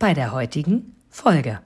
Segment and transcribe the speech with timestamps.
[0.00, 1.60] bei der heutigen Folge.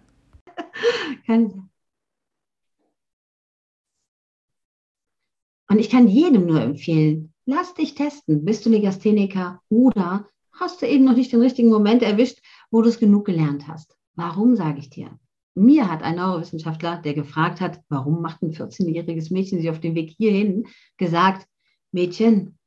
[5.68, 8.44] Und ich kann jedem nur empfehlen, lass dich testen.
[8.44, 12.40] Bist du Legastheniker oder hast du eben noch nicht den richtigen Moment erwischt,
[12.72, 13.96] wo du es genug gelernt hast?
[14.16, 15.16] Warum sage ich dir?
[15.54, 19.94] Mir hat ein Neurowissenschaftler, der gefragt hat, warum macht ein 14-jähriges Mädchen sich auf den
[19.94, 21.46] Weg hierhin, gesagt,
[21.92, 22.58] Mädchen,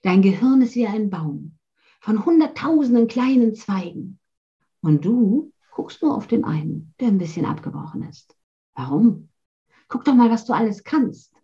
[0.00, 1.58] dein Gehirn ist wie ein Baum
[2.00, 4.19] von hunderttausenden kleinen Zweigen.
[4.82, 8.36] Und du guckst nur auf den einen, der ein bisschen abgebrochen ist.
[8.74, 9.28] Warum?
[9.88, 11.34] Guck doch mal, was du alles kannst.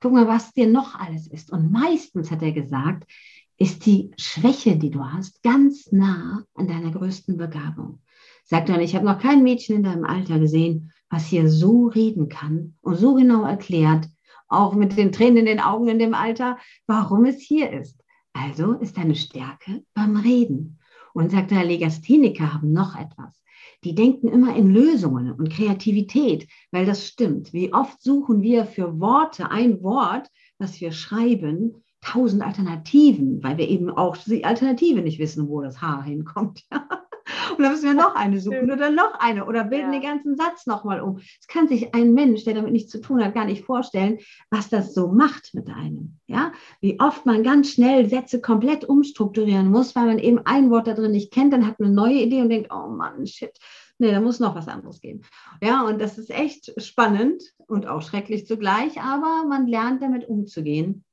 [0.00, 1.50] Guck mal, was dir noch alles ist.
[1.50, 3.10] Und meistens, hat er gesagt,
[3.58, 8.00] ist die Schwäche, die du hast, ganz nah an deiner größten Begabung.
[8.44, 12.28] Sagt er, ich habe noch kein Mädchen in deinem Alter gesehen, was hier so reden
[12.28, 14.08] kann und so genau erklärt,
[14.48, 18.02] auch mit den Tränen in den Augen in dem Alter, warum es hier ist.
[18.32, 20.78] Also ist deine Stärke beim Reden.
[21.16, 23.40] Und sagt er, Legastheniker haben noch etwas.
[23.84, 27.54] Die denken immer in Lösungen und Kreativität, weil das stimmt.
[27.54, 30.28] Wie oft suchen wir für Worte, ein Wort,
[30.58, 35.80] das wir schreiben, tausend Alternativen, weil wir eben auch die Alternative nicht wissen, wo das
[35.80, 36.66] Haar hinkommt.
[37.50, 40.00] Und dann müssen wir noch eine suchen oder noch eine oder bilden ja.
[40.00, 41.18] den ganzen Satz nochmal um.
[41.18, 44.18] Es kann sich ein Mensch, der damit nichts zu tun hat, gar nicht vorstellen,
[44.50, 46.18] was das so macht mit einem.
[46.26, 46.52] Ja?
[46.80, 50.94] Wie oft man ganz schnell Sätze komplett umstrukturieren muss, weil man eben ein Wort da
[50.94, 53.58] drin nicht kennt, dann hat man eine neue Idee und denkt, oh Mann, shit.
[53.98, 55.22] Nee, da muss noch was anderes geben.
[55.62, 61.04] Ja, und das ist echt spannend und auch schrecklich zugleich, aber man lernt damit umzugehen.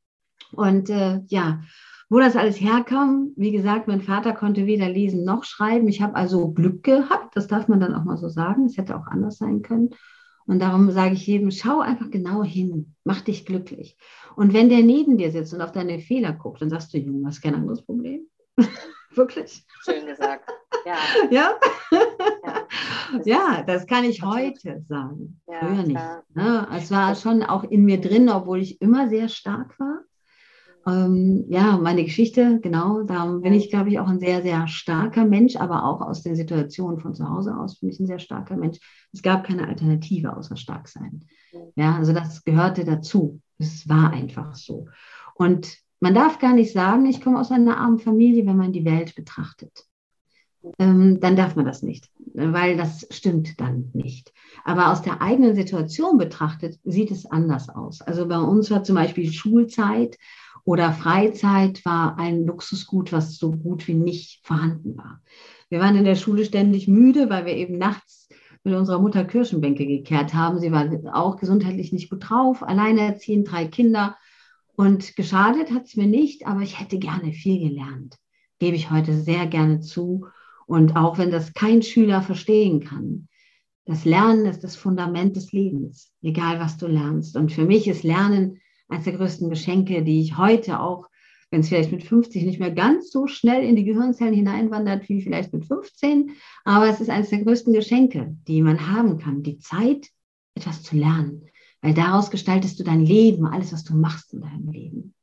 [0.52, 1.62] Und äh, ja,
[2.14, 5.88] wo das alles herkam, wie gesagt, mein Vater konnte weder lesen noch schreiben.
[5.88, 8.66] Ich habe also Glück gehabt, das darf man dann auch mal so sagen.
[8.66, 9.90] Es hätte auch anders sein können.
[10.46, 13.98] Und darum sage ich jedem, schau einfach genau hin, mach dich glücklich.
[14.36, 17.26] Und wenn der neben dir sitzt und auf deine Fehler guckt, dann sagst du, Junge,
[17.26, 18.28] hast kein anderes Problem.
[19.16, 19.66] Wirklich?
[19.84, 20.48] Schön gesagt.
[20.86, 20.98] Ja.
[21.32, 21.56] Ja?
[22.44, 23.24] ja.
[23.26, 25.42] ja das kann ich heute sagen.
[25.48, 26.36] Ja, Früher nicht.
[26.36, 26.68] Ne?
[26.76, 30.02] Es war schon auch in mir drin, obwohl ich immer sehr stark war.
[30.86, 35.26] Ähm, ja, meine Geschichte, genau, da bin ich, glaube ich, auch ein sehr, sehr starker
[35.26, 38.58] Mensch, aber auch aus der Situation von zu Hause aus bin ich ein sehr starker
[38.58, 38.80] Mensch.
[39.14, 41.26] Es gab keine Alternative außer stark sein.
[41.76, 43.40] Ja, also das gehörte dazu.
[43.58, 44.88] Es war einfach so.
[45.36, 48.84] Und man darf gar nicht sagen, ich komme aus einer armen Familie, wenn man die
[48.84, 49.86] Welt betrachtet.
[50.80, 54.34] Ähm, dann darf man das nicht, weil das stimmt dann nicht.
[54.64, 58.02] Aber aus der eigenen Situation betrachtet sieht es anders aus.
[58.02, 60.18] Also bei uns war zum Beispiel Schulzeit
[60.66, 65.22] oder Freizeit war ein Luxusgut, was so gut wie nicht vorhanden war.
[65.70, 68.30] Wir waren in der Schule ständig müde, weil wir eben nachts
[68.64, 70.60] mit unserer Mutter Kirschenbänke gekehrt haben.
[70.60, 74.16] Sie war auch gesundheitlich nicht gut drauf, alleinerziehend, drei Kinder.
[74.76, 78.18] Und geschadet hat es mir nicht, aber ich hätte gerne viel gelernt.
[78.60, 80.28] Gebe ich heute sehr gerne zu.
[80.66, 83.28] Und auch wenn das kein Schüler verstehen kann,
[83.86, 87.36] das Lernen ist das Fundament des Lebens, egal was du lernst.
[87.36, 88.62] Und für mich ist Lernen
[88.94, 91.08] eines der größten Geschenke, die ich heute auch,
[91.52, 95.22] wenn es vielleicht mit 50 nicht mehr ganz so schnell in die Gehirnzellen hineinwandert wie
[95.22, 96.32] vielleicht mit 15,
[96.64, 100.10] aber es ist eines der größten Geschenke, die man haben kann, die Zeit,
[100.56, 101.46] etwas zu lernen,
[101.82, 105.14] weil daraus gestaltest du dein Leben, alles, was du machst in deinem Leben.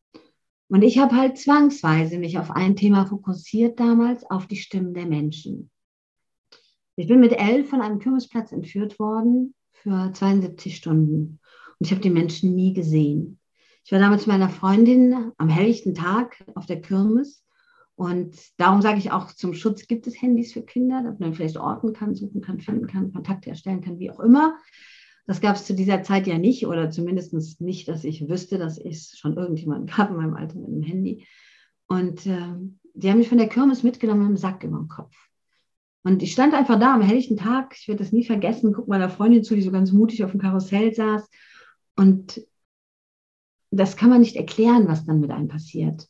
[0.68, 5.06] Und ich habe halt zwangsweise mich auf ein Thema fokussiert damals, auf die Stimmen der
[5.06, 5.70] Menschen.
[6.94, 11.40] Ich bin mit elf von einem Kürbisplatz entführt worden für 72 Stunden.
[11.80, 13.39] Und ich habe die Menschen nie gesehen.
[13.84, 17.44] Ich war damals mit meiner Freundin am helllichten Tag auf der Kirmes.
[17.96, 21.58] Und darum sage ich auch, zum Schutz gibt es Handys für Kinder, damit man vielleicht
[21.58, 24.56] orten kann, suchen kann, finden kann, Kontakte erstellen kann, wie auch immer.
[25.26, 28.78] Das gab es zu dieser Zeit ja nicht oder zumindest nicht, dass ich wüsste, dass
[28.78, 31.26] es schon irgendjemand gab in meinem Alter mit einem Handy.
[31.88, 32.54] Und äh,
[32.94, 35.14] die haben mich von der Kirmes mitgenommen mit einem Sack über dem Kopf.
[36.02, 39.10] Und ich stand einfach da am helllichten Tag, ich werde das nie vergessen, guck meiner
[39.10, 41.28] Freundin zu, die so ganz mutig auf dem Karussell saß.
[41.96, 42.40] Und
[43.70, 46.08] das kann man nicht erklären, was dann mit einem passiert.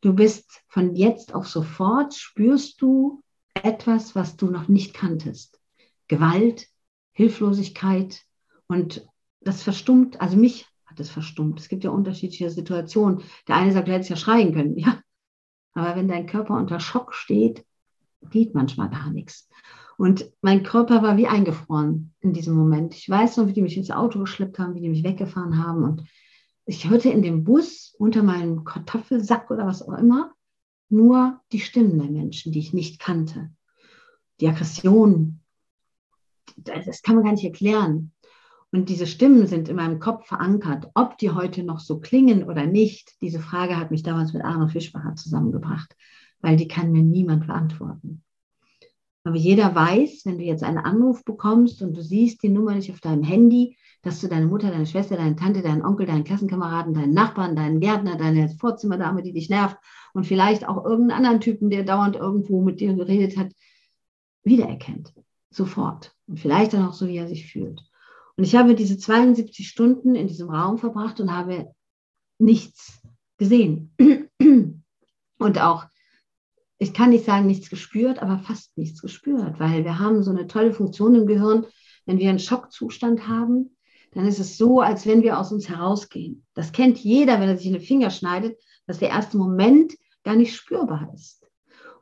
[0.00, 3.22] Du bist von jetzt auf sofort, spürst du
[3.54, 5.60] etwas, was du noch nicht kanntest.
[6.08, 6.66] Gewalt,
[7.12, 8.20] Hilflosigkeit
[8.66, 9.06] und
[9.40, 11.60] das verstummt, also mich hat es verstummt.
[11.60, 13.22] Es gibt ja unterschiedliche Situationen.
[13.48, 14.76] Der eine sagt, du hättest ja schreien können.
[14.78, 15.00] Ja,
[15.72, 17.64] aber wenn dein Körper unter Schock steht,
[18.30, 19.48] geht manchmal gar nichts.
[19.96, 22.94] Und mein Körper war wie eingefroren in diesem Moment.
[22.94, 25.82] Ich weiß noch, wie die mich ins Auto geschleppt haben, wie die mich weggefahren haben.
[25.82, 26.04] Und
[26.66, 30.34] ich hörte in dem Bus unter meinem Kartoffelsack oder was auch immer
[30.88, 33.50] nur die Stimmen der Menschen, die ich nicht kannte.
[34.40, 35.40] Die Aggression,
[36.56, 38.12] das kann man gar nicht erklären.
[38.70, 40.90] Und diese Stimmen sind in meinem Kopf verankert.
[40.94, 44.66] Ob die heute noch so klingen oder nicht, diese Frage hat mich damals mit Arno
[44.66, 45.96] Fischbacher zusammengebracht,
[46.40, 48.24] weil die kann mir niemand beantworten.
[49.24, 52.90] Aber jeder weiß, wenn du jetzt einen Anruf bekommst und du siehst die Nummer nicht
[52.90, 56.92] auf deinem Handy, dass du deine Mutter, deine Schwester, deine Tante, deinen Onkel, deinen Klassenkameraden,
[56.92, 59.78] deinen Nachbarn, deinen Gärtner, deine Vorzimmerdame, die dich nervt
[60.12, 63.50] und vielleicht auch irgendeinen anderen Typen, der dauernd irgendwo mit dir geredet hat,
[64.42, 65.14] wiedererkennt.
[65.50, 66.14] Sofort.
[66.26, 67.80] Und vielleicht dann auch so, wie er sich fühlt.
[68.36, 71.72] Und ich habe diese 72 Stunden in diesem Raum verbracht und habe
[72.38, 73.00] nichts
[73.38, 73.94] gesehen.
[75.38, 75.86] Und auch
[76.78, 80.46] ich kann nicht sagen, nichts gespürt, aber fast nichts gespürt, weil wir haben so eine
[80.46, 81.66] tolle Funktion im Gehirn.
[82.06, 83.76] Wenn wir einen Schockzustand haben,
[84.12, 86.44] dann ist es so, als wenn wir aus uns herausgehen.
[86.54, 90.36] Das kennt jeder, wenn er sich in den Finger schneidet, dass der erste Moment gar
[90.36, 91.46] nicht spürbar ist.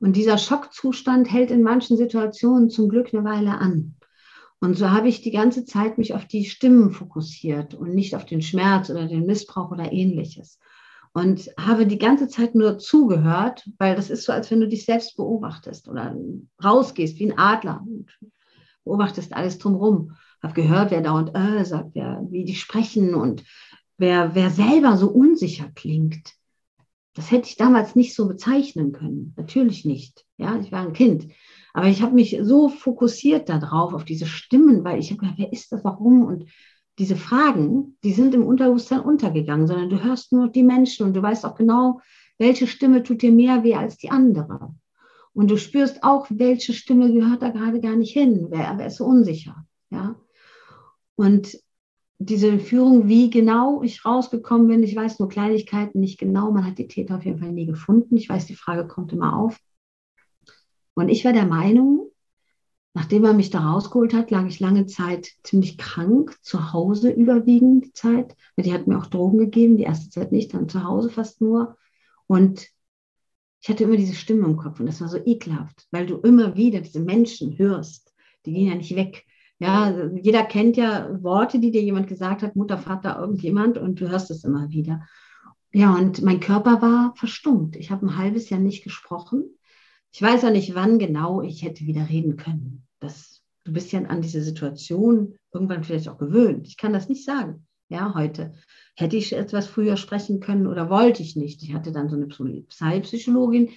[0.00, 3.94] Und dieser Schockzustand hält in manchen Situationen zum Glück eine Weile an.
[4.60, 8.26] Und so habe ich die ganze Zeit mich auf die Stimmen fokussiert und nicht auf
[8.26, 10.58] den Schmerz oder den Missbrauch oder ähnliches
[11.12, 14.84] und habe die ganze Zeit nur zugehört, weil das ist so, als wenn du dich
[14.84, 16.16] selbst beobachtest oder
[16.62, 18.10] rausgehst wie ein Adler und
[18.84, 20.16] beobachtest alles drumherum.
[20.42, 23.44] Habe gehört, wer dauernd äh sagt, wer, wie die sprechen und
[23.98, 26.32] wer, wer selber so unsicher klingt.
[27.14, 29.34] Das hätte ich damals nicht so bezeichnen können.
[29.36, 30.24] Natürlich nicht.
[30.38, 31.28] Ja, ich war ein Kind.
[31.74, 35.52] Aber ich habe mich so fokussiert darauf, auf diese Stimmen, weil ich habe gedacht, wer
[35.52, 36.24] ist das, warum?
[36.24, 36.46] Und
[36.98, 41.22] diese Fragen, die sind im Unterbewusstsein untergegangen, sondern du hörst nur die Menschen und du
[41.22, 42.00] weißt auch genau,
[42.38, 44.74] welche Stimme tut dir mehr weh als die andere.
[45.32, 48.96] Und du spürst auch, welche Stimme gehört da gerade gar nicht hin, wer, wer ist
[48.96, 49.64] so unsicher.
[49.90, 50.16] Ja?
[51.14, 51.58] Und
[52.18, 56.78] diese Führung, wie genau ich rausgekommen bin, ich weiß nur Kleinigkeiten nicht genau, man hat
[56.78, 58.16] die Täter auf jeden Fall nie gefunden.
[58.16, 59.58] Ich weiß, die Frage kommt immer auf.
[60.94, 62.11] Und ich war der Meinung,
[62.94, 67.86] Nachdem er mich da rausgeholt hat, lag ich lange Zeit ziemlich krank, zu Hause überwiegend
[67.86, 68.36] die Zeit.
[68.58, 71.78] Die hat mir auch Drogen gegeben, die erste Zeit nicht, dann zu Hause fast nur.
[72.26, 72.68] Und
[73.62, 76.56] ich hatte immer diese Stimme im Kopf und das war so ekelhaft, weil du immer
[76.56, 78.12] wieder diese Menschen hörst.
[78.44, 79.24] Die gehen ja nicht weg.
[79.58, 84.08] Ja, jeder kennt ja Worte, die dir jemand gesagt hat, Mutter, Vater, irgendjemand und du
[84.08, 85.06] hörst es immer wieder.
[85.72, 87.76] Ja, und mein Körper war verstummt.
[87.76, 89.44] Ich habe ein halbes Jahr nicht gesprochen.
[90.12, 92.86] Ich weiß ja nicht, wann genau ich hätte wieder reden können.
[93.00, 96.66] Das, du bist ja an diese Situation irgendwann vielleicht auch gewöhnt.
[96.68, 97.66] Ich kann das nicht sagen.
[97.88, 98.54] Ja, heute.
[98.94, 101.62] Hätte ich etwas früher sprechen können oder wollte ich nicht?
[101.62, 103.70] Ich hatte dann so eine Psychologin,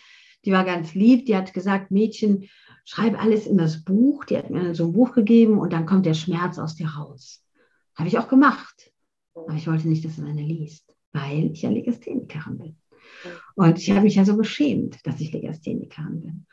[0.46, 2.50] die war ganz lieb, die hat gesagt, Mädchen,
[2.86, 4.26] schreib alles in das Buch.
[4.26, 7.44] Die hat mir so ein Buch gegeben und dann kommt der Schmerz aus dir raus.
[7.96, 8.92] Habe ich auch gemacht.
[9.34, 12.78] Aber ich wollte nicht, dass es einer liest, weil ich ja Legasthenikerin bin.
[13.56, 16.46] Und ich habe mich ja so geschämt, dass ich Legasthenikerin bin.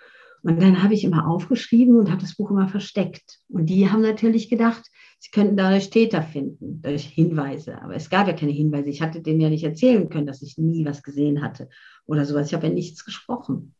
[0.42, 3.38] Und dann habe ich immer aufgeschrieben und habe das Buch immer versteckt.
[3.48, 4.82] Und die haben natürlich gedacht,
[5.20, 7.80] sie könnten dadurch Täter finden, durch Hinweise.
[7.80, 8.90] Aber es gab ja keine Hinweise.
[8.90, 11.68] Ich hatte denen ja nicht erzählen können, dass ich nie was gesehen hatte
[12.06, 12.48] oder sowas.
[12.48, 13.74] Ich habe ja nichts gesprochen.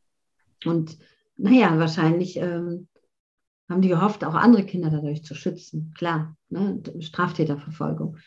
[0.65, 0.99] Und
[1.37, 2.87] naja, wahrscheinlich ähm,
[3.69, 5.93] haben die gehofft, auch andere Kinder dadurch zu schützen.
[5.97, 6.81] Klar, ne?
[7.01, 8.19] Straftäterverfolgung.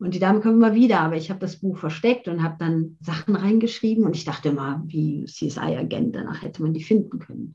[0.00, 2.96] Und die Dame kam immer wieder, aber ich habe das Buch versteckt und habe dann
[3.00, 7.54] Sachen reingeschrieben und ich dachte immer, wie CSI-Agent, danach hätte man die finden können.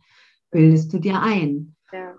[0.51, 1.75] Bildest du dir ein?
[1.91, 2.13] Ja.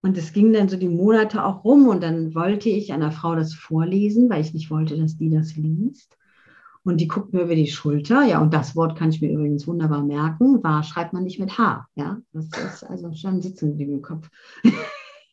[0.00, 3.34] Und es ging dann so die Monate auch rum und dann wollte ich einer Frau
[3.34, 6.16] das vorlesen, weil ich nicht wollte, dass die das liest.
[6.82, 8.24] Und die guckt mir über die Schulter.
[8.24, 10.62] Ja, und das Wort kann ich mir übrigens wunderbar merken.
[10.62, 11.86] War schreibt man nicht mit H.
[11.96, 14.30] Ja, das ist also schon sitzen im Kopf.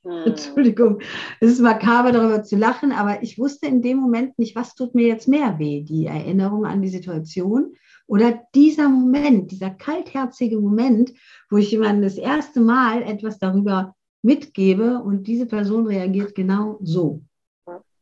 [0.04, 0.24] Hm.
[0.26, 1.00] Entschuldigung,
[1.40, 4.96] es ist makaber darüber zu lachen, aber ich wusste in dem Moment nicht, was tut
[4.96, 7.74] mir jetzt mehr weh, die Erinnerung an die Situation
[8.06, 11.14] oder dieser Moment, dieser kaltherzige Moment,
[11.50, 17.22] wo ich jemandem das erste Mal etwas darüber mitgebe und diese Person reagiert genau so.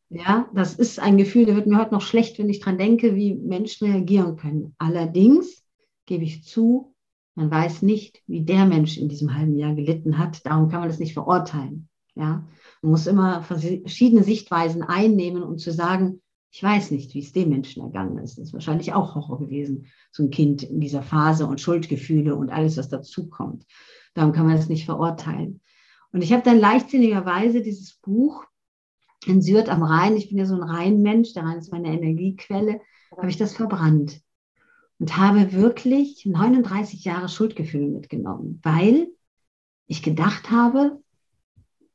[0.09, 3.15] Ja, das ist ein Gefühl, der wird mir heute noch schlecht, wenn ich daran denke,
[3.15, 4.75] wie Menschen reagieren können.
[4.77, 5.63] Allerdings
[6.05, 6.93] gebe ich zu,
[7.35, 10.45] man weiß nicht, wie der Mensch in diesem halben Jahr gelitten hat.
[10.45, 11.87] Darum kann man das nicht verurteilen.
[12.15, 12.45] Ja,
[12.81, 17.49] man muss immer verschiedene Sichtweisen einnehmen, um zu sagen, ich weiß nicht, wie es dem
[17.49, 18.37] Menschen ergangen ist.
[18.37, 22.49] Das ist wahrscheinlich auch Horror gewesen, so ein Kind in dieser Phase und Schuldgefühle und
[22.49, 23.65] alles, was dazukommt.
[24.13, 25.61] Darum kann man das nicht verurteilen.
[26.11, 28.43] Und ich habe dann leichtsinnigerweise dieses Buch
[29.25, 32.81] in Syrt am Rhein, ich bin ja so ein Rheinmensch, der Rhein ist meine Energiequelle,
[33.15, 34.21] habe ich das verbrannt
[34.99, 39.07] und habe wirklich 39 Jahre Schuldgefühle mitgenommen, weil
[39.87, 41.00] ich gedacht habe,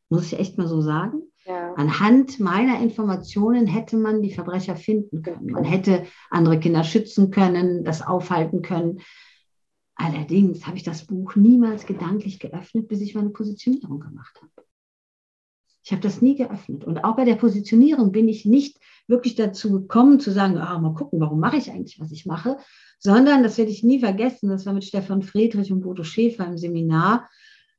[0.08, 1.22] muss ich echt mal so sagen.
[1.44, 1.75] Ja.
[1.75, 5.46] Anhand meiner Informationen hätte man die Verbrecher finden können.
[5.46, 9.00] Man hätte andere Kinder schützen können, das aufhalten können.
[9.94, 14.66] Allerdings habe ich das Buch niemals gedanklich geöffnet, bis ich meine Positionierung gemacht habe.
[15.82, 16.84] Ich habe das nie geöffnet.
[16.84, 20.94] Und auch bei der Positionierung bin ich nicht wirklich dazu gekommen, zu sagen, ah, mal
[20.94, 22.58] gucken, warum mache ich eigentlich, was ich mache,
[22.98, 26.58] sondern, das werde ich nie vergessen, das war mit Stefan Friedrich und Bodo Schäfer im
[26.58, 27.30] Seminar,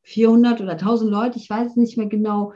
[0.07, 2.53] 400 oder 1000 Leute, ich weiß nicht mehr genau,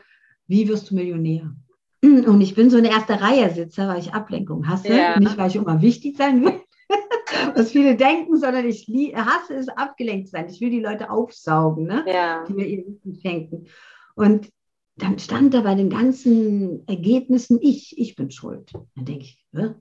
[0.47, 1.53] wie wirst du Millionär?
[2.01, 5.19] Und ich bin so eine erste Reihe Sitzer, weil ich Ablenkung hasse, ja.
[5.19, 6.61] nicht weil ich immer wichtig sein will,
[7.55, 10.47] was viele denken, sondern ich hasse es, abgelenkt sein.
[10.49, 12.05] Ich will die Leute aufsaugen, ne?
[12.07, 12.45] ja.
[12.45, 13.67] die mir ihr Wissen schenken.
[14.15, 14.49] Und
[14.95, 18.71] dann stand da bei den ganzen Ergebnissen ich, ich bin schuld.
[18.95, 19.73] Dann denke ich, Hä?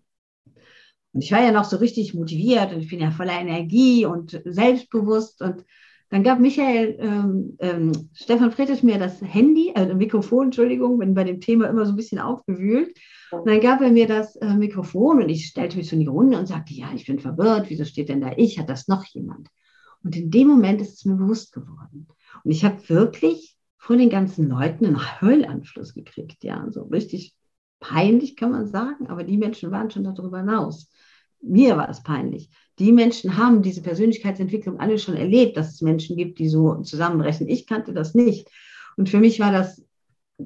[1.13, 4.43] und ich war ja noch so richtig motiviert und ich bin ja voller Energie und
[4.45, 5.65] selbstbewusst und
[6.11, 11.23] dann gab Michael, ähm, ähm, Stefan Friedrich mir das Handy, äh, Mikrofon, Entschuldigung, bin bei
[11.23, 12.99] dem Thema immer so ein bisschen aufgewühlt.
[13.31, 16.09] Und dann gab er mir das äh, Mikrofon und ich stellte mich so in die
[16.09, 18.59] Runde und sagte, ja, ich bin verwirrt, wieso steht denn da ich?
[18.59, 19.49] Hat das noch jemand?
[20.03, 22.09] Und in dem Moment ist es mir bewusst geworden.
[22.43, 27.35] Und ich habe wirklich von den ganzen Leuten einen Heulanschluss gekriegt, ja, so richtig
[27.79, 30.91] peinlich kann man sagen, aber die Menschen waren schon darüber hinaus.
[31.43, 32.51] Mir war es peinlich.
[32.79, 37.49] Die Menschen haben diese Persönlichkeitsentwicklung alle schon erlebt, dass es Menschen gibt, die so zusammenbrechen.
[37.49, 38.49] Ich kannte das nicht.
[38.97, 39.85] Und für mich war das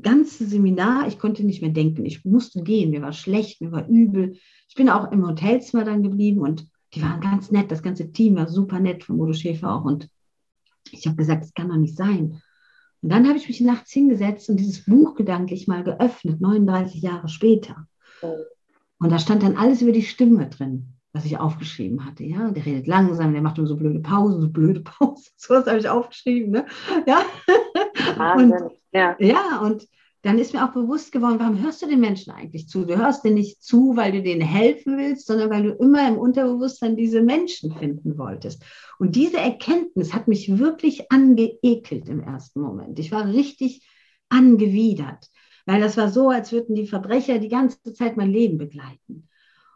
[0.02, 2.04] ganze Seminar, ich konnte nicht mehr denken.
[2.04, 2.90] Ich musste gehen.
[2.90, 4.36] Mir war schlecht, mir war übel.
[4.68, 7.70] Ich bin auch im Hotelzimmer dann geblieben und die waren ganz nett.
[7.70, 9.84] Das ganze Team war super nett von Bodo Schäfer auch.
[9.84, 10.08] Und
[10.90, 12.40] ich habe gesagt, das kann doch nicht sein.
[13.02, 17.28] Und dann habe ich mich nachts hingesetzt und dieses Buch gedanklich mal geöffnet, 39 Jahre
[17.28, 17.86] später.
[18.98, 22.24] Und da stand dann alles über die Stimme drin, was ich aufgeschrieben hatte.
[22.24, 25.32] Ja, der redet langsam, der macht nur so blöde Pausen, so blöde Pausen.
[25.36, 26.50] So was habe ich aufgeschrieben.
[26.50, 26.66] Ne?
[27.06, 27.22] Ja.
[28.16, 28.52] Wahnsinn.
[28.52, 29.16] Und, ja.
[29.18, 29.86] ja, und
[30.24, 32.86] dann ist mir auch bewusst geworden, warum hörst du den Menschen eigentlich zu?
[32.86, 36.16] Du hörst denen nicht zu, weil du denen helfen willst, sondern weil du immer im
[36.16, 38.64] Unterbewusstsein diese Menschen finden wolltest.
[38.98, 42.98] Und diese Erkenntnis hat mich wirklich angeekelt im ersten Moment.
[42.98, 43.86] Ich war richtig
[44.30, 45.28] angewidert,
[45.66, 49.28] weil das war so, als würden die Verbrecher die ganze Zeit mein Leben begleiten.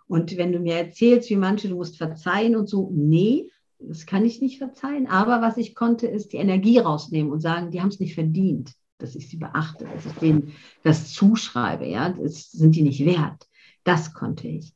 [0.06, 4.24] Und wenn du mir erzählst, wie manche, du musst verzeihen und so, nee, das kann
[4.24, 5.06] ich nicht verzeihen.
[5.06, 8.74] Aber was ich konnte, ist die Energie rausnehmen und sagen, die haben es nicht verdient
[8.98, 10.52] dass ich sie beachte, dass ich denen
[10.82, 13.48] das zuschreibe, ja, das sind die nicht wert.
[13.84, 14.74] Das konnte ich.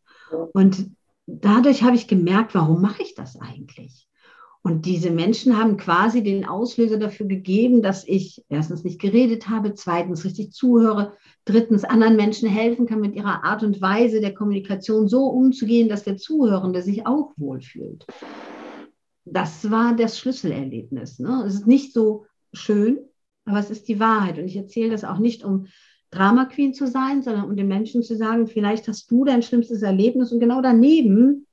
[0.52, 0.90] Und
[1.26, 4.08] dadurch habe ich gemerkt, warum mache ich das eigentlich?
[4.64, 9.74] Und diese Menschen haben quasi den Auslöser dafür gegeben, dass ich erstens nicht geredet habe,
[9.74, 11.14] zweitens richtig zuhöre,
[11.44, 16.04] drittens anderen Menschen helfen kann, mit ihrer Art und Weise der Kommunikation so umzugehen, dass
[16.04, 18.06] der Zuhörende sich auch wohlfühlt.
[19.24, 21.18] Das war das Schlüsselerlebnis.
[21.18, 21.42] Ne?
[21.44, 23.00] Es ist nicht so schön,
[23.44, 24.38] aber es ist die Wahrheit.
[24.38, 25.66] Und ich erzähle das auch nicht, um
[26.10, 29.82] Drama Queen zu sein, sondern um den Menschen zu sagen, vielleicht hast du dein schlimmstes
[29.82, 31.46] Erlebnis und genau daneben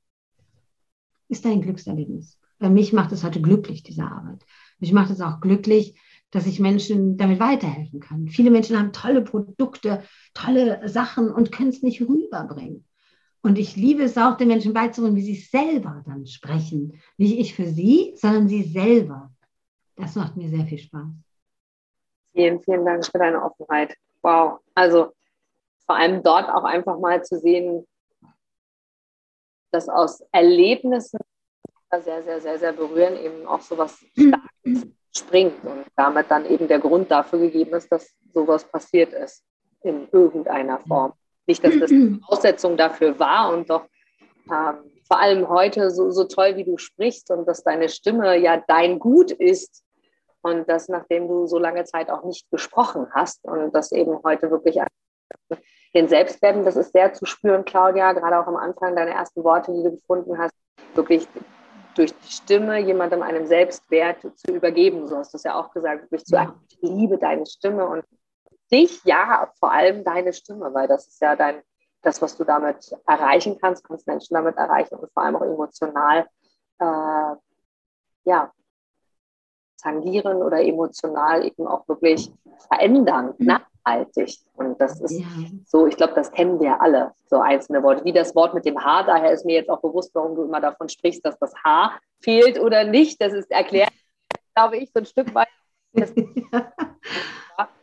[1.28, 2.39] ist dein Glückserlebnis.
[2.60, 4.44] Mich macht es heute glücklich, diese Arbeit.
[4.78, 5.98] Mich macht es auch glücklich,
[6.30, 8.28] dass ich Menschen damit weiterhelfen kann.
[8.28, 10.02] Viele Menschen haben tolle Produkte,
[10.34, 12.86] tolle Sachen und können es nicht rüberbringen.
[13.42, 17.00] Und ich liebe es auch, den Menschen beizubringen, wie sie selber dann sprechen.
[17.16, 19.32] Nicht ich für sie, sondern sie selber.
[19.96, 21.08] Das macht mir sehr viel Spaß.
[22.32, 23.96] Vielen, vielen Dank für deine Offenheit.
[24.22, 24.60] Wow.
[24.74, 25.12] Also
[25.86, 27.86] vor allem dort auch einfach mal zu sehen,
[29.72, 31.18] dass aus Erlebnissen
[31.98, 36.68] sehr, sehr, sehr, sehr berühren eben auch so was Starkes springt und damit dann eben
[36.68, 39.42] der Grund dafür gegeben ist, dass sowas passiert ist
[39.82, 41.12] in irgendeiner Form.
[41.46, 43.86] Nicht, dass das eine Voraussetzung dafür war und doch
[44.50, 48.62] ähm, vor allem heute so, so toll, wie du sprichst und dass deine Stimme ja
[48.68, 49.84] dein Gut ist,
[50.42, 54.50] und das, nachdem du so lange Zeit auch nicht gesprochen hast und das eben heute
[54.50, 54.78] wirklich
[55.94, 59.72] den Selbstwerten, das ist sehr zu spüren, Claudia, gerade auch am Anfang deine ersten Worte,
[59.72, 60.54] die du gefunden hast,
[60.94, 61.26] wirklich
[62.00, 65.06] durch die Stimme jemandem einen Selbstwert zu übergeben.
[65.06, 68.04] So hast du es ja auch gesagt, wirklich zu sagen, ich liebe deine Stimme und
[68.72, 71.60] dich, ja, vor allem deine Stimme, weil das ist ja dein,
[72.00, 76.26] das, was du damit erreichen kannst, kannst Menschen damit erreichen und vor allem auch emotional,
[76.78, 77.34] äh,
[78.24, 78.50] ja,
[79.82, 82.32] tangieren oder emotional eben auch wirklich
[82.68, 83.46] verändern, mhm.
[83.84, 84.38] Nachhaltig.
[84.54, 85.26] Und das ist ja.
[85.66, 88.04] so, ich glaube, das kennen wir alle, so einzelne Worte.
[88.04, 90.60] Wie das Wort mit dem Haar, daher ist mir jetzt auch bewusst, warum du immer
[90.60, 93.20] davon sprichst, dass das Haar fehlt oder nicht.
[93.20, 93.90] Das ist erklärt,
[94.54, 95.48] glaube ich, so ein Stück weit.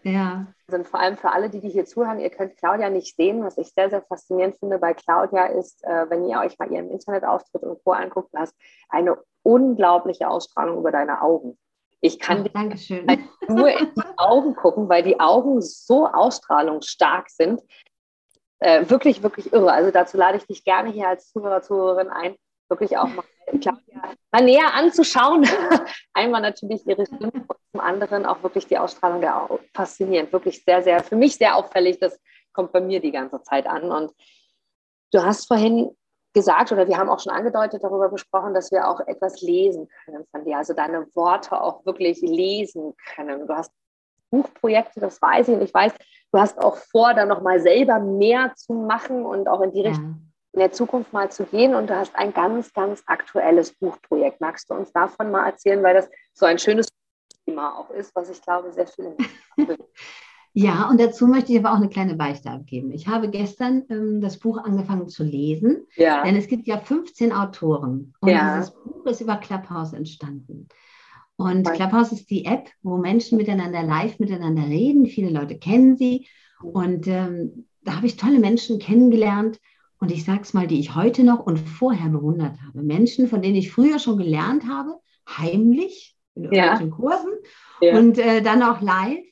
[0.03, 0.47] ja.
[0.69, 3.43] Sind vor allem für alle, die, die hier zuhören, ihr könnt Claudia nicht sehen.
[3.43, 7.63] Was ich sehr, sehr faszinierend finde bei Claudia ist, wenn ihr euch mal ihren Internetauftritt
[7.63, 7.91] und Co.
[7.91, 8.55] anguckt, du hast
[8.89, 11.57] eine unglaubliche Ausstrahlung über deine Augen.
[11.99, 17.61] Ich kann oh, dir nur in die Augen gucken, weil die Augen so ausstrahlungsstark sind.
[18.59, 19.71] Äh, wirklich, wirklich irre.
[19.71, 22.35] Also dazu lade ich dich gerne hier als Zuhörer, Zuhörerin ein,
[22.69, 25.47] wirklich auch mal, Claudia, mal näher anzuschauen.
[26.13, 30.33] Einmal natürlich ihre Stimme und zum anderen auch wirklich die Ausstrahlung der faszinierend.
[30.33, 31.99] Wirklich sehr, sehr, für mich sehr auffällig.
[31.99, 32.19] Das
[32.53, 33.91] kommt bei mir die ganze Zeit an.
[33.91, 34.11] Und
[35.11, 35.95] du hast vorhin
[36.33, 40.25] gesagt oder wir haben auch schon angedeutet darüber gesprochen, dass wir auch etwas lesen können
[40.31, 43.47] von dir, also deine Worte auch wirklich lesen können.
[43.47, 43.71] Du hast
[44.29, 45.93] Buchprojekte, das weiß ich und ich weiß,
[46.31, 49.89] du hast auch vor, da nochmal selber mehr zu machen und auch in die ja.
[49.89, 54.41] Richtung in der Zukunft mal zu gehen und du hast ein ganz, ganz aktuelles Buchprojekt.
[54.41, 56.87] Magst du uns davon mal erzählen, weil das so ein schönes
[57.45, 59.15] Thema auch ist, was ich glaube, sehr viele
[59.55, 59.85] Menschen
[60.59, 62.91] Ja, und dazu möchte ich aber auch eine kleine Beichte abgeben.
[62.91, 66.23] Ich habe gestern ähm, das Buch angefangen zu lesen, ja.
[66.23, 68.57] denn es gibt ja 15 Autoren und ja.
[68.57, 70.67] dieses Buch ist über Clubhouse entstanden.
[71.35, 71.75] Und Nein.
[71.75, 75.05] Clubhouse ist die App, wo Menschen miteinander live miteinander reden.
[75.05, 76.27] Viele Leute kennen sie
[76.63, 79.59] und ähm, da habe ich tolle Menschen kennengelernt.
[79.99, 82.81] Und ich sage es mal, die ich heute noch und vorher bewundert habe.
[82.81, 84.95] Menschen, von denen ich früher schon gelernt habe,
[85.27, 86.95] heimlich in irgendwelchen ja.
[86.95, 87.31] Kursen
[87.79, 89.23] und äh, dann auch live.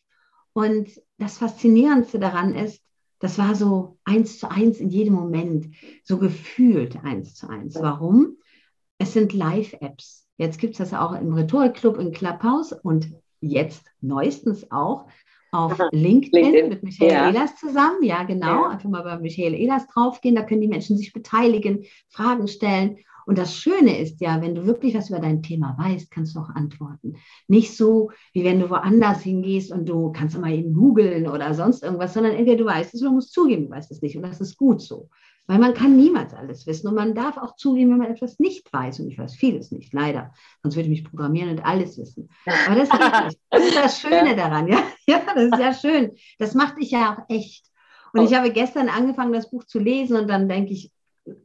[0.55, 2.81] Und das Faszinierendste daran ist,
[3.19, 7.75] das war so eins zu eins in jedem Moment, so gefühlt eins zu eins.
[7.75, 8.38] Warum?
[8.97, 10.27] Es sind Live-Apps.
[10.38, 13.09] Jetzt gibt es das auch im Rhetorikclub in Clubhouse und
[13.41, 15.07] jetzt neuestens auch
[15.51, 16.69] auf LinkedIn, LinkedIn.
[16.69, 17.29] mit Michael ja.
[17.29, 18.03] Ehlers zusammen.
[18.03, 18.63] Ja, genau.
[18.63, 18.69] Ja.
[18.69, 20.35] Einfach mal bei Michael Ehlers draufgehen.
[20.35, 22.97] Da können die Menschen sich beteiligen, Fragen stellen.
[23.25, 26.39] Und das Schöne ist ja, wenn du wirklich was über dein Thema weißt, kannst du
[26.39, 27.17] auch antworten.
[27.48, 31.84] Nicht so, wie wenn du woanders hingehst und du kannst immer eben googeln oder sonst
[31.84, 34.15] irgendwas, sondern entweder du weißt es oder du musst zugeben, du weißt es nicht.
[34.15, 35.10] Und das ist gut so.
[35.48, 38.72] Weil man kann niemals alles wissen und man darf auch zugeben, wenn man etwas nicht
[38.72, 39.00] weiß.
[39.00, 40.34] Und ich weiß vieles nicht, leider.
[40.63, 42.29] Sonst würde ich mich programmieren und alles wissen.
[42.65, 42.89] Aber das
[43.34, 44.67] ist, das, ist das Schöne daran.
[44.67, 44.84] Ja?
[45.08, 46.12] ja, das ist ja schön.
[46.39, 47.67] Das macht dich ja auch echt.
[48.13, 50.92] Und ich habe gestern angefangen, das Buch zu lesen und dann denke ich,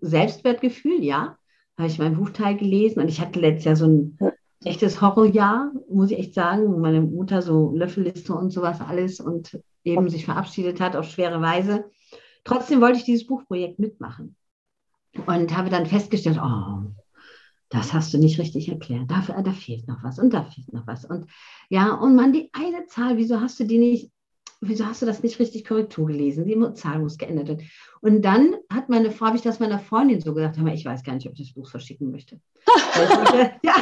[0.01, 1.37] Selbstwertgefühl, ja
[1.81, 4.19] habe ich mein Buchteil gelesen und ich hatte letztes Jahr so ein
[4.65, 9.59] echtes Horrorjahr, muss ich echt sagen, wo meine Mutter so Löffelliste und sowas alles und
[9.85, 11.91] eben sich verabschiedet hat auf schwere Weise.
[12.45, 14.37] Trotzdem wollte ich dieses Buchprojekt mitmachen
[15.27, 16.93] und habe dann festgestellt, oh,
[17.71, 19.11] das hast du nicht richtig erklärt.
[19.11, 21.05] Da, da fehlt noch was und da fehlt noch was.
[21.05, 21.27] Und
[21.69, 24.11] ja, und man, die eine Zahl, wieso hast du die nicht
[24.61, 26.45] wieso hast du das nicht richtig Korrektur gelesen?
[26.45, 27.71] Die Zahl muss geändert werden.
[28.01, 31.15] Und dann hat meine Frau, habe ich das meiner Freundin so gesagt, ich weiß gar
[31.15, 32.41] nicht, ob ich das Buch verschicken möchte.
[33.63, 33.75] ja.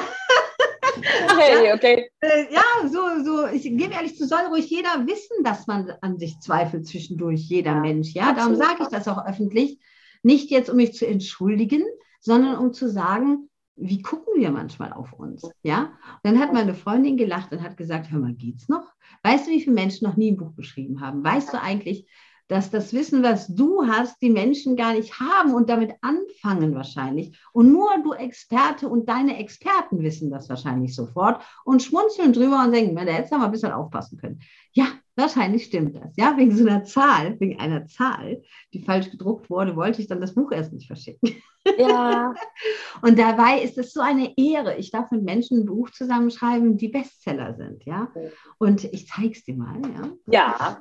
[1.24, 2.10] Okay, okay.
[2.20, 6.18] Äh, ja, so, so, ich gebe ehrlich zu, soll ruhig jeder wissen, dass man an
[6.18, 8.14] sich zweifelt zwischendurch, jeder ja, Mensch.
[8.14, 9.78] Ja, darum sage ich das auch öffentlich.
[10.22, 11.84] Nicht jetzt, um mich zu entschuldigen,
[12.20, 13.48] sondern um zu sagen,
[13.80, 15.48] wie gucken wir manchmal auf uns?
[15.62, 15.92] Ja?
[16.22, 18.92] Dann hat meine Freundin gelacht und hat gesagt, hör mal, geht's noch?
[19.22, 21.24] Weißt du, wie viele Menschen noch nie ein Buch geschrieben haben?
[21.24, 22.08] Weißt du eigentlich,
[22.48, 27.38] dass das Wissen, was du hast, die Menschen gar nicht haben und damit anfangen wahrscheinlich.
[27.52, 32.72] Und nur du Experte und deine Experten wissen das wahrscheinlich sofort und schmunzeln drüber und
[32.72, 34.40] denken, da hättest du mal ein bisschen aufpassen können.
[34.72, 34.86] Ja,
[35.18, 36.16] wahrscheinlich stimmt das.
[36.16, 40.20] Ja, wegen so einer Zahl, wegen einer Zahl, die falsch gedruckt wurde, wollte ich dann
[40.20, 41.42] das Buch erst nicht verschicken.
[41.76, 42.34] Ja.
[43.02, 44.76] und dabei ist es so eine Ehre.
[44.76, 47.84] Ich darf mit Menschen ein Buch zusammenschreiben, die Bestseller sind.
[47.84, 48.10] Ja,
[48.58, 49.80] und ich zeige es dir mal.
[50.26, 50.54] Ja.
[50.56, 50.80] ja.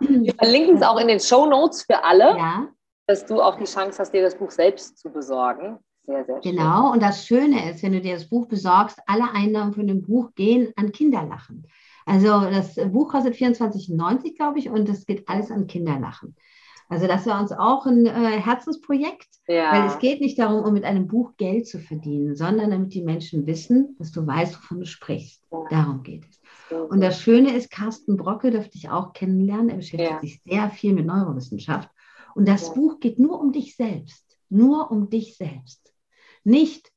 [0.00, 2.68] Wir verlinken es auch in den Show Notes für alle, ja.
[3.06, 5.78] dass du auch die Chance hast, dir das Buch selbst zu besorgen.
[6.06, 6.56] Sehr, sehr schön.
[6.56, 10.02] Genau, und das Schöne ist, wenn du dir das Buch besorgst, alle Einnahmen von dem
[10.02, 11.66] Buch gehen an Kinderlachen.
[12.06, 16.36] Also das Buch kostet 24,90, glaube ich, und es geht alles an Kinderlachen.
[16.88, 19.72] Also das war uns auch ein äh, Herzensprojekt, ja.
[19.72, 23.02] weil es geht nicht darum, um mit einem Buch Geld zu verdienen, sondern damit die
[23.02, 25.42] Menschen wissen, dass du weißt, wovon du sprichst.
[25.50, 25.64] Ja.
[25.70, 26.40] Darum geht es.
[26.90, 29.70] Und das Schöne ist, Carsten Brocke dürfte ich auch kennenlernen.
[29.70, 30.20] Er beschäftigt ja.
[30.20, 31.88] sich sehr viel mit Neurowissenschaft.
[32.34, 32.74] Und das.
[32.74, 34.36] Buch geht nur um dich selbst.
[34.50, 35.92] Nur um dich selbst.
[36.42, 36.90] Nicht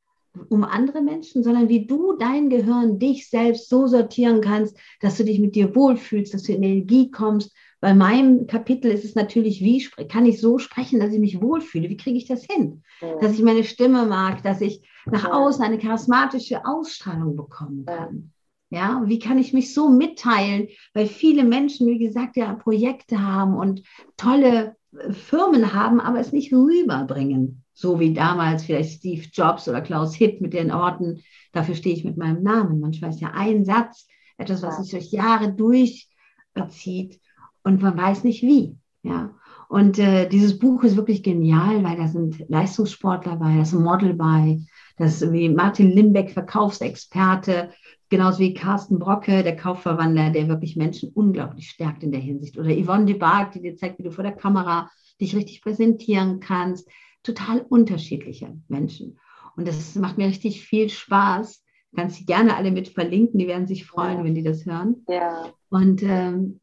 [0.49, 5.23] um andere Menschen, sondern wie du dein Gehirn, dich selbst so sortieren kannst, dass du
[5.23, 7.53] dich mit dir wohlfühlst, dass du in Energie kommst.
[7.79, 11.89] Bei meinem Kapitel ist es natürlich, wie kann ich so sprechen, dass ich mich wohlfühle?
[11.89, 12.83] Wie kriege ich das hin?
[13.21, 18.31] Dass ich meine Stimme mag, dass ich nach außen eine charismatische Ausstrahlung bekommen kann.
[18.69, 20.67] Ja, wie kann ich mich so mitteilen?
[20.93, 23.83] Weil viele Menschen, wie gesagt, ja Projekte haben und
[24.17, 27.63] tolle äh, Firmen haben, aber es nicht rüberbringen.
[27.77, 31.21] So wie damals vielleicht Steve Jobs oder Klaus Hitt mit den Orten.
[31.51, 32.79] Dafür stehe ich mit meinem Namen.
[32.79, 37.19] Manchmal ist ja ein Satz etwas, was sich durch Jahre durchzieht
[37.63, 38.75] und man weiß nicht wie.
[39.03, 39.35] Ja.
[39.69, 43.83] Und äh, dieses Buch ist wirklich genial, weil da sind Leistungssportler bei, da ist ein
[43.83, 44.59] Model bei,
[44.97, 47.69] das ist wie Martin Limbeck, Verkaufsexperte,
[48.09, 52.57] Genauso wie Carsten Brocke, der Kaufverwandler, der wirklich Menschen unglaublich stärkt in der Hinsicht.
[52.57, 56.39] Oder Yvonne de Barg, die dir zeigt, wie du vor der Kamera dich richtig präsentieren
[56.39, 56.89] kannst.
[57.35, 59.19] Total unterschiedliche Menschen.
[59.55, 61.63] Und das macht mir richtig viel Spaß.
[61.95, 64.23] Kannst gerne alle mit verlinken, die werden sich freuen, ja.
[64.23, 65.03] wenn die das hören.
[65.07, 65.51] Ja.
[65.69, 66.59] Und ähm,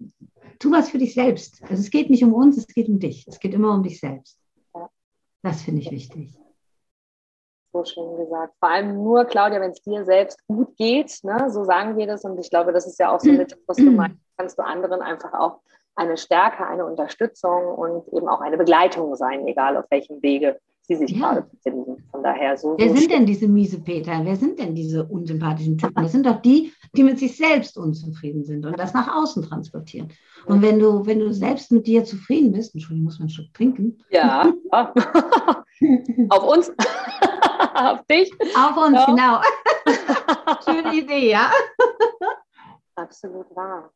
[0.58, 1.62] tu was für dich selbst.
[1.62, 3.26] Also es geht nicht um uns, es geht um dich.
[3.26, 4.38] Es geht immer um dich selbst.
[4.74, 4.88] Ja.
[5.42, 6.38] Das finde ich wichtig
[7.74, 8.54] so schön gesagt.
[8.60, 11.50] Vor allem nur, Claudia, wenn es dir selbst gut geht, ne?
[11.50, 12.24] so sagen wir das.
[12.24, 15.02] Und ich glaube, das ist ja auch so mit, was du meinst, kannst du anderen
[15.02, 15.60] einfach auch
[15.96, 20.96] eine Stärke, eine Unterstützung und eben auch eine Begleitung sein, egal auf welchem Wege sie
[20.96, 21.18] sich ja.
[21.18, 22.04] gerade befinden.
[22.10, 22.76] Von daher so.
[22.78, 24.20] Wer so sind denn diese miese Peter?
[24.22, 26.02] Wer sind denn diese unsympathischen Typen?
[26.02, 30.12] Das sind doch die, die mit sich selbst unzufrieden sind und das nach außen transportieren.
[30.46, 33.54] Und wenn du, wenn du selbst mit dir zufrieden bist, Entschuldigung, muss man einen Schluck
[33.54, 33.98] trinken.
[34.10, 34.52] Ja.
[34.70, 36.70] auf uns.
[37.74, 38.30] auf dich.
[38.54, 39.06] Auf uns, ja.
[39.06, 39.40] genau.
[40.64, 41.50] Schöne Idee, ja.
[42.94, 43.90] Absolut wahr.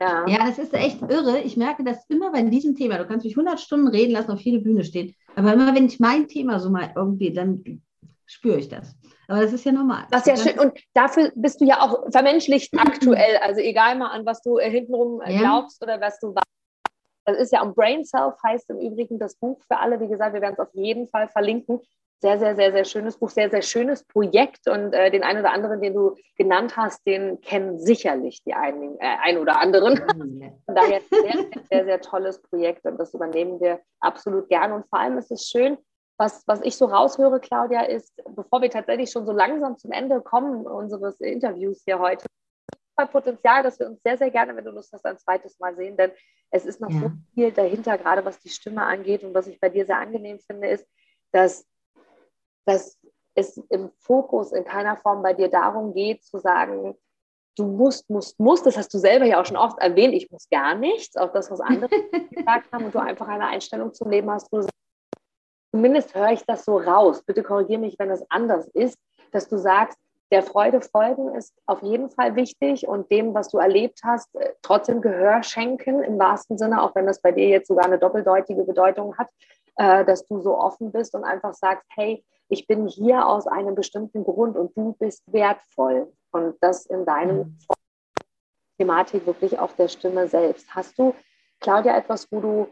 [0.00, 0.26] Ja.
[0.26, 1.40] ja, das ist echt irre.
[1.40, 2.96] Ich merke das immer bei diesem Thema.
[2.96, 5.14] Du kannst mich 100 Stunden reden lassen, auf jede Bühne stehen.
[5.36, 7.82] Aber immer, wenn ich mein Thema so mal irgendwie, dann
[8.24, 8.96] spüre ich das.
[9.28, 10.06] Aber das ist ja normal.
[10.10, 10.58] Das ist ja schön.
[10.58, 13.36] Und dafür bist du ja auch vermenschlicht aktuell.
[13.42, 15.40] Also egal mal an was du äh, hintenrum äh, ja.
[15.40, 16.34] glaubst oder was du
[17.26, 20.00] das ist ja am Brain Self heißt im Übrigen das Buch für alle.
[20.00, 21.80] Wie gesagt, wir werden es auf jeden Fall verlinken
[22.20, 24.68] sehr, sehr, sehr, sehr schönes Buch, sehr, sehr schönes Projekt.
[24.68, 28.98] Und äh, den einen oder anderen, den du genannt hast, den kennen sicherlich die einen,
[29.00, 29.96] äh, ein oder anderen.
[30.66, 34.72] Von daher sehr, sehr, sehr tolles Projekt und das übernehmen wir absolut gern.
[34.72, 35.78] Und vor allem ist es schön,
[36.18, 40.20] was, was ich so raushöre, Claudia, ist, bevor wir tatsächlich schon so langsam zum Ende
[40.20, 42.26] kommen unseres Interviews hier heute,
[43.06, 45.96] Potenzial, dass wir uns sehr, sehr gerne, wenn du Lust hast, ein zweites Mal sehen,
[45.96, 46.10] denn
[46.50, 47.00] es ist noch ja.
[47.00, 50.38] so viel dahinter, gerade was die Stimme angeht und was ich bei dir sehr angenehm
[50.40, 50.86] finde, ist,
[51.32, 51.66] dass
[52.66, 52.98] dass
[53.34, 56.96] es im Fokus in keiner Form bei dir darum geht, zu sagen,
[57.56, 60.48] du musst, musst, musst, das hast du selber ja auch schon oft erwähnt, ich muss
[60.50, 61.90] gar nichts, auch das, was andere
[62.30, 64.76] gesagt haben, und du einfach eine Einstellung zum Leben hast, wo du sagst,
[65.72, 68.98] zumindest höre ich das so raus, bitte korrigiere mich, wenn es anders ist,
[69.32, 69.98] dass du sagst,
[70.32, 74.52] der Freude folgen ist auf jeden Fall wichtig und dem, was du erlebt hast, äh,
[74.62, 78.62] trotzdem Gehör schenken im wahrsten Sinne, auch wenn das bei dir jetzt sogar eine doppeldeutige
[78.62, 79.28] Bedeutung hat,
[79.76, 83.74] äh, dass du so offen bist und einfach sagst, hey, ich bin hier aus einem
[83.74, 86.12] bestimmten Grund und du bist wertvoll.
[86.32, 87.58] Und das in deinem mhm.
[88.78, 90.74] Thematik wirklich auf der Stimme selbst.
[90.74, 91.14] Hast du,
[91.60, 92.66] Claudia, etwas, wo du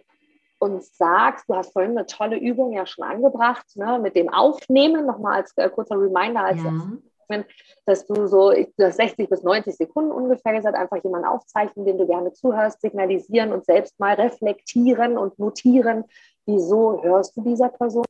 [0.58, 5.06] uns sagst, du hast vorhin eine tolle Übung ja schon angebracht, ne, mit dem Aufnehmen,
[5.06, 7.44] nochmal als äh, kurzer Reminder, als ja.
[7.86, 12.06] dass du so das 60 bis 90 Sekunden ungefähr gesagt, einfach jemanden aufzeichnen, den du
[12.06, 16.04] gerne zuhörst, signalisieren und selbst mal reflektieren und notieren,
[16.46, 18.04] wieso hörst du dieser Person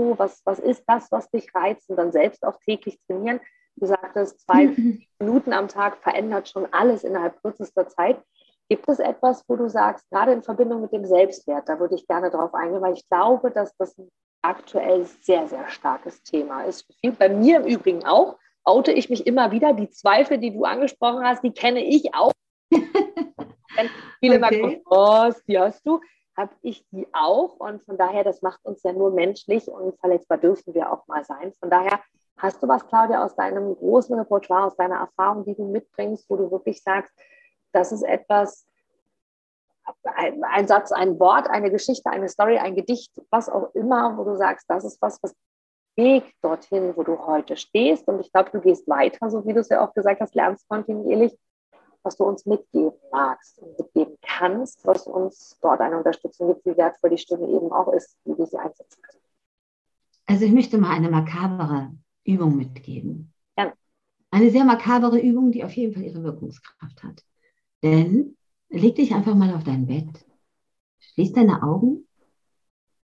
[0.00, 0.18] du?
[0.18, 1.88] Was, was ist das, was dich reizt?
[1.90, 3.40] Und dann selbst auch täglich trainieren.
[3.76, 4.74] Du sagtest, zwei.
[5.18, 8.20] Minuten am Tag verändert schon alles innerhalb kürzester Zeit.
[8.68, 12.06] Gibt es etwas, wo du sagst, gerade in Verbindung mit dem Selbstwert, da würde ich
[12.06, 14.08] gerne drauf eingehen, weil ich glaube, dass das ein
[14.42, 16.86] aktuell sehr, sehr starkes Thema ist.
[17.18, 19.72] Bei mir im Übrigen auch, oute ich mich immer wieder.
[19.74, 22.32] Die Zweifel, die du angesprochen hast, die kenne ich auch.
[24.20, 24.62] viele okay.
[24.62, 26.00] immer, oh, die hast du
[26.40, 27.56] habe ich die auch.
[27.56, 31.24] Und von daher, das macht uns ja nur menschlich und verletzbar dürfen wir auch mal
[31.24, 31.52] sein.
[31.60, 32.00] Von daher,
[32.38, 36.36] hast du was, Claudia, aus deinem großen Repertoire, aus deiner Erfahrung, die du mitbringst, wo
[36.36, 37.12] du wirklich sagst,
[37.72, 38.66] das ist etwas,
[40.04, 44.24] ein, ein, Satz, ein Wort, eine Geschichte, eine Story, ein Gedicht, was auch immer, wo
[44.24, 45.34] du sagst, das ist was, was
[45.96, 48.08] Weg dorthin, wo du heute stehst.
[48.08, 50.68] Und ich glaube, du gehst weiter, so wie du es ja auch gesagt hast, lernst
[50.68, 51.36] kontinuierlich
[52.02, 56.76] was du uns mitgeben magst und mitgeben kannst, was uns dort eine Unterstützung gibt, wie
[56.76, 59.22] wertvoll die Stimme eben auch ist, wie wir sie einsetzen können.
[60.26, 61.92] Also ich möchte mal eine makabere
[62.24, 63.32] Übung mitgeben.
[63.58, 63.72] Ja.
[64.30, 67.24] Eine sehr makabere Übung, die auf jeden Fall ihre Wirkungskraft hat.
[67.82, 68.36] Denn
[68.68, 70.24] leg dich einfach mal auf dein Bett,
[70.98, 72.06] schließ deine Augen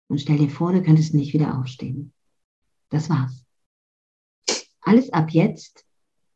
[0.09, 2.13] und stell dir vor, du könntest nicht wieder aufstehen.
[2.91, 3.45] Das war's.
[4.83, 5.87] Alles ab jetzt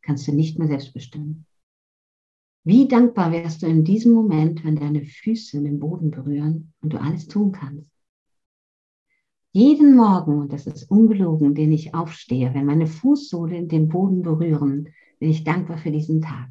[0.01, 1.45] kannst du nicht mehr selbst bestimmen.
[2.63, 7.01] Wie dankbar wärst du in diesem Moment, wenn deine Füße den Boden berühren und du
[7.01, 7.89] alles tun kannst?
[9.51, 14.89] Jeden Morgen, und das ist ungelogen, den ich aufstehe, wenn meine Fußsohlen den Boden berühren,
[15.19, 16.49] bin ich dankbar für diesen Tag.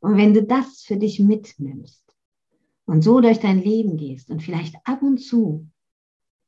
[0.00, 2.02] Und wenn du das für dich mitnimmst
[2.86, 5.68] und so durch dein Leben gehst und vielleicht ab und zu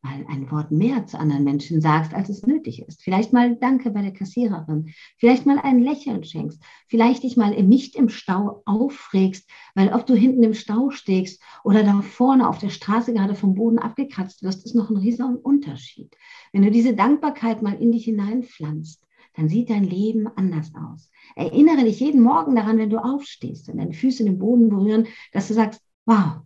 [0.04, 3.02] mal ein Wort mehr zu anderen Menschen sagst, als es nötig ist.
[3.02, 4.92] Vielleicht mal Danke bei der Kassiererin.
[5.16, 6.62] Vielleicht mal ein Lächeln schenkst.
[6.88, 11.82] Vielleicht dich mal nicht im Stau aufregst, weil ob du hinten im Stau stehst oder
[11.82, 16.14] da vorne auf der Straße gerade vom Boden abgekratzt wirst, ist noch ein riesiger Unterschied.
[16.52, 19.02] Wenn du diese Dankbarkeit mal in dich hineinpflanzt,
[19.36, 21.10] dann sieht dein Leben anders aus.
[21.34, 25.48] Erinnere dich jeden Morgen daran, wenn du aufstehst und deine Füße den Boden berühren, dass
[25.48, 26.42] du sagst, wow,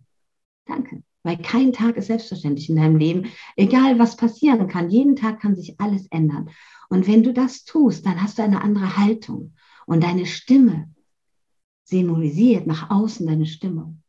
[0.65, 1.03] danke.
[1.23, 3.29] Weil kein Tag ist selbstverständlich in deinem Leben.
[3.55, 6.49] Egal was passieren kann, jeden Tag kann sich alles ändern.
[6.89, 9.53] Und wenn du das tust, dann hast du eine andere Haltung.
[9.85, 10.89] Und deine Stimme
[11.83, 14.01] symbolisiert nach außen deine Stimmung.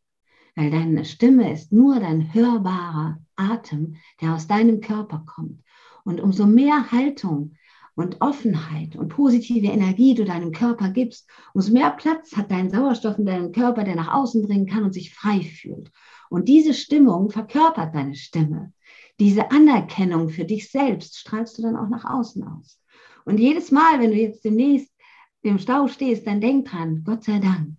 [0.55, 5.61] Weil deine Stimme ist nur dein hörbarer Atem, der aus deinem Körper kommt.
[6.03, 7.55] Und umso mehr Haltung
[7.95, 13.17] und Offenheit und positive Energie du deinem Körper gibst, umso mehr Platz hat dein Sauerstoff
[13.19, 15.91] in deinem Körper, der nach außen dringen kann und sich frei fühlt.
[16.31, 18.71] Und diese Stimmung verkörpert deine Stimme.
[19.19, 22.79] Diese Anerkennung für dich selbst strahlst du dann auch nach außen aus.
[23.25, 24.93] Und jedes Mal, wenn du jetzt demnächst
[25.41, 27.75] im Stau stehst, dann denk dran, Gott sei Dank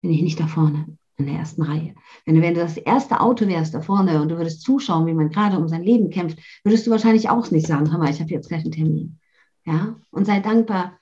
[0.00, 1.94] bin ich nicht da vorne in der ersten Reihe.
[2.24, 5.14] Wenn du, wenn du das erste Auto wärst da vorne und du würdest zuschauen, wie
[5.14, 8.20] man gerade um sein Leben kämpft, würdest du wahrscheinlich auch nicht sagen, hör mal, ich
[8.20, 9.20] habe jetzt gleich einen Termin.
[9.64, 9.94] Ja?
[10.10, 10.98] Und sei dankbar,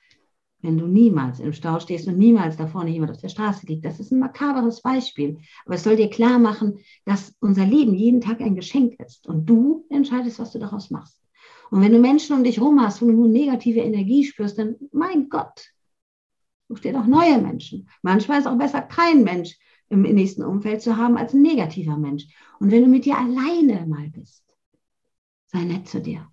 [0.66, 3.85] wenn du niemals im Stau stehst und niemals da vorne jemand auf der Straße liegt.
[3.85, 5.38] Das ist ein makaberes Beispiel.
[5.64, 9.29] Aber es soll dir klar machen, dass unser Leben jeden Tag ein Geschenk ist.
[9.29, 11.22] Und du entscheidest, was du daraus machst.
[11.70, 14.74] Und wenn du Menschen um dich herum hast, wo du nur negative Energie spürst, dann,
[14.92, 15.70] mein Gott,
[16.68, 17.88] such dir doch neue Menschen.
[18.02, 19.57] Manchmal ist auch besser, kein Mensch
[19.88, 22.26] im nächsten Umfeld zu haben als ein negativer Mensch.
[22.59, 24.44] Und wenn du mit dir alleine mal bist,
[25.46, 26.29] sei nett zu dir.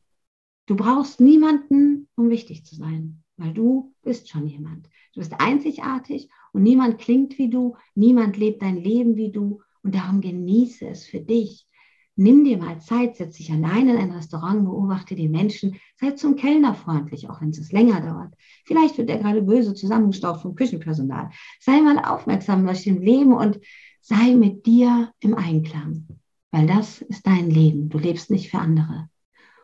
[0.66, 4.88] Du brauchst niemanden, um wichtig zu sein, weil du bist schon jemand.
[5.14, 9.94] Du bist einzigartig und niemand klingt wie du, niemand lebt dein Leben wie du und
[9.94, 11.68] darum genieße es für dich.
[12.16, 16.38] Nimm dir mal Zeit, setz dich alleine in ein Restaurant, beobachte die Menschen, sei zum
[16.38, 18.34] Kellner freundlich, auch wenn es länger dauert.
[18.66, 21.32] Vielleicht wird er gerade böse zusammengestaucht vom Küchenpersonal.
[21.60, 23.60] Sei mal aufmerksam durch dem Leben und
[24.00, 26.08] sei mit dir im Einklang,
[26.52, 27.90] weil das ist dein Leben.
[27.90, 29.10] Du lebst nicht für andere.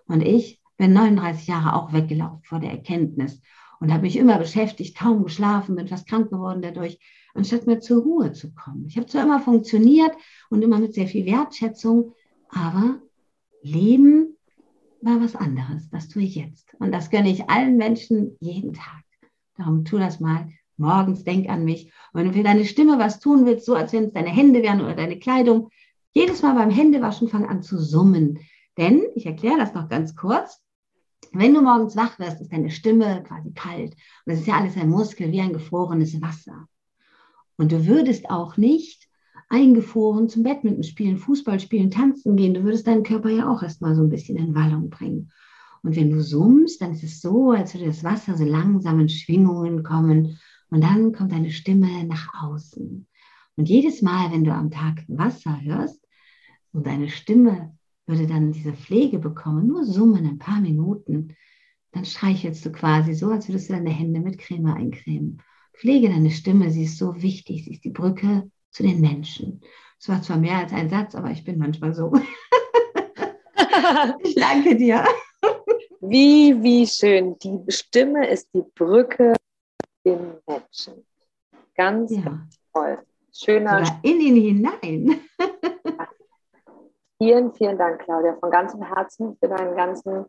[0.08, 3.40] Und ich bin 39 Jahre auch weggelaufen vor der Erkenntnis
[3.80, 7.00] und habe mich immer beschäftigt, kaum geschlafen, bin fast krank geworden dadurch,
[7.34, 8.86] anstatt mir zur Ruhe zu kommen.
[8.88, 10.12] Ich habe zwar immer funktioniert
[10.50, 12.14] und immer mit sehr viel Wertschätzung,
[12.50, 13.00] aber
[13.62, 14.38] Leben
[15.02, 15.90] war was anderes.
[15.90, 16.76] Das tue ich jetzt.
[16.80, 19.04] Und das gönne ich allen Menschen jeden Tag.
[19.58, 20.50] Darum tu das mal.
[20.78, 21.92] Morgens denk an mich.
[22.14, 24.64] Und wenn du für deine Stimme was tun willst, so als wenn es deine Hände
[24.64, 25.70] wären oder deine Kleidung,
[26.12, 28.40] jedes Mal beim Händewaschen fang an zu summen.
[28.78, 30.62] Denn, ich erkläre das noch ganz kurz,
[31.32, 33.94] wenn du morgens wach wirst, ist deine Stimme quasi kalt.
[33.94, 36.68] Und das ist ja alles ein Muskel, wie ein gefrorenes Wasser.
[37.58, 39.08] Und du würdest auch nicht
[39.50, 42.54] eingefroren zum Badminton spielen, Fußball spielen, tanzen gehen.
[42.54, 45.32] Du würdest deinen Körper ja auch erstmal so ein bisschen in Wallung bringen.
[45.82, 49.10] Und wenn du summst, dann ist es so, als würde das Wasser so langsam in
[49.10, 50.38] Schwingungen kommen
[50.70, 53.08] und dann kommt deine Stimme nach außen.
[53.56, 56.06] Und jedes Mal, wenn du am Tag Wasser hörst
[56.72, 57.78] und deine Stimme
[58.10, 61.36] würde dann diese Pflege bekommen, nur summen ein paar Minuten,
[61.92, 65.42] dann streichelst du quasi so, als würdest du deine Hände mit Creme eincremen.
[65.74, 69.62] Pflege deine Stimme, sie ist so wichtig, sie ist die Brücke zu den Menschen.
[70.00, 72.12] Es war zwar mehr als ein Satz, aber ich bin manchmal so.
[74.24, 75.06] ich danke dir.
[76.02, 77.38] Wie, wie schön.
[77.40, 79.34] Die Stimme ist die Brücke
[80.06, 81.06] den Menschen.
[81.76, 82.22] Ganz, ja.
[82.22, 83.00] ganz toll.
[83.32, 83.86] Schöner.
[83.86, 85.22] Sogar in ihn hinein.
[87.20, 90.26] Vielen, vielen Dank, Claudia, von ganzem Herzen für deine ganzen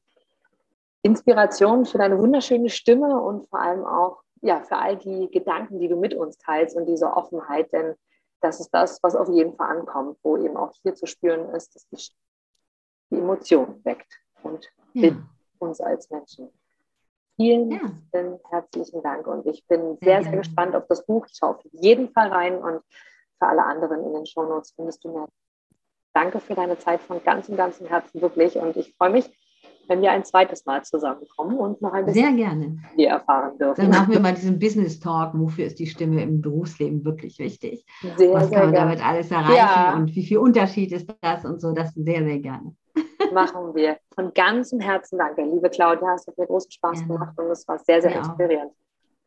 [1.02, 5.88] Inspirationen, für deine wunderschöne Stimme und vor allem auch ja, für all die Gedanken, die
[5.88, 7.72] du mit uns teilst und diese Offenheit.
[7.72, 7.94] Denn
[8.40, 11.74] das ist das, was auf jeden Fall ankommt, wo eben auch hier zu spüren ist,
[11.74, 12.12] dass die,
[13.10, 15.12] die Emotion weckt und ja.
[15.58, 16.50] uns als Menschen.
[17.36, 17.80] Vielen, ja.
[18.10, 21.26] vielen herzlichen Dank und ich bin sehr, sehr, sehr gespannt auf das Buch.
[21.26, 22.82] Ich schaue auf jeden Fall rein und
[23.38, 25.28] für alle anderen in den Shownotes findest du mehr.
[26.12, 29.30] Danke für deine Zeit von ganzem, ganzem Herzen wirklich und ich freue mich,
[29.90, 32.78] wenn wir ein zweites Mal zusammenkommen und noch ein bisschen Sehr gerne.
[32.94, 33.80] wir erfahren dürfen.
[33.80, 35.32] Dann machen wir mal diesen Business Talk.
[35.34, 37.84] Wofür ist die Stimme im Berufsleben wirklich wichtig?
[38.16, 38.90] Sehr, Was kann man gerne.
[38.90, 39.96] damit alles erreichen ja.
[39.96, 41.72] und wie viel Unterschied ist das und so?
[41.72, 42.74] Das sehr, sehr gerne.
[43.32, 43.98] Machen wir.
[44.14, 46.14] Von ganzem Herzen danke, liebe Claudia.
[46.14, 47.12] Es hat mir großen Spaß gerne.
[47.14, 48.72] gemacht und es war sehr, sehr ja inspirierend.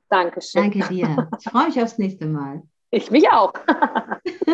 [0.10, 0.62] Dankeschön.
[0.62, 1.30] Danke dir.
[1.40, 2.64] Ich freue mich aufs nächste Mal.
[2.90, 3.54] Ich mich auch.